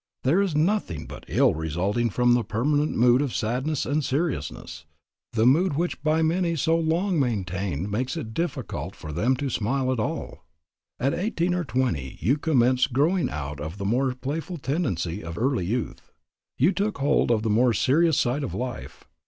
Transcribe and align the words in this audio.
There 0.23 0.41
is 0.41 0.55
nothing 0.55 1.05
but 1.05 1.25
ill 1.27 1.53
resulting 1.53 2.09
from 2.09 2.33
the 2.33 2.43
permanent 2.43 2.97
mood 2.97 3.21
of 3.21 3.35
sadness 3.35 3.85
and 3.85 4.03
seriousness, 4.03 4.85
the 5.33 5.45
mood 5.45 5.75
which 5.75 6.01
by 6.01 6.23
many 6.23 6.55
so 6.55 6.75
long 6.75 7.19
maintained 7.19 7.91
makes 7.91 8.17
it 8.17 8.21
actually 8.21 8.33
difficult 8.33 8.95
for 8.95 9.13
them 9.13 9.35
to 9.35 9.47
smile 9.47 9.91
at 9.91 9.99
all. 9.99 10.43
"At 10.99 11.13
eighteen 11.13 11.53
or 11.53 11.63
twenty 11.63 12.17
you 12.19 12.37
commenced 12.39 12.93
growing 12.93 13.29
out 13.29 13.59
of 13.59 13.77
the 13.77 13.85
more 13.85 14.15
playful 14.15 14.57
tendency 14.57 15.23
of 15.23 15.37
early 15.37 15.67
youth. 15.67 16.11
You 16.57 16.71
took 16.71 16.97
hold 16.97 17.29
of 17.29 17.43
the 17.43 17.51
more 17.51 17.71
serious 17.71 18.17
side 18.17 18.43
of 18.43 18.55
life. 18.55 19.05